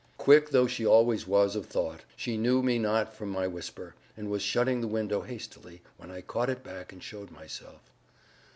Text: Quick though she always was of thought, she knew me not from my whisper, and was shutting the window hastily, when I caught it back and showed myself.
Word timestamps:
Quick 0.17 0.49
though 0.49 0.65
she 0.65 0.83
always 0.83 1.27
was 1.27 1.55
of 1.55 1.67
thought, 1.67 2.01
she 2.15 2.35
knew 2.35 2.63
me 2.63 2.79
not 2.79 3.13
from 3.13 3.29
my 3.29 3.45
whisper, 3.45 3.93
and 4.17 4.31
was 4.31 4.41
shutting 4.41 4.81
the 4.81 4.87
window 4.87 5.21
hastily, 5.21 5.83
when 5.97 6.09
I 6.09 6.21
caught 6.21 6.49
it 6.49 6.63
back 6.63 6.91
and 6.91 7.03
showed 7.03 7.29
myself. 7.29 7.91